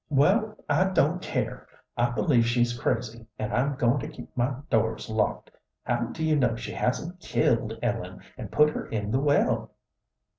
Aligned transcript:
"Well, 0.09 0.55
I 0.67 0.85
don't 0.85 1.21
care. 1.21 1.67
I 1.95 2.09
believe 2.09 2.47
she's 2.47 2.73
crazy, 2.75 3.27
and 3.37 3.53
I'm 3.53 3.75
going 3.75 3.99
to 3.99 4.07
keep 4.07 4.35
my 4.35 4.55
doors 4.67 5.11
locked. 5.11 5.51
How 5.83 6.05
do 6.05 6.23
you 6.25 6.35
know 6.35 6.55
she 6.55 6.71
hasn't 6.71 7.19
killed 7.19 7.77
Ellen 7.83 8.21
and 8.35 8.51
put 8.51 8.71
her 8.71 8.87
in 8.87 9.11
the 9.11 9.19
well?" 9.19 9.73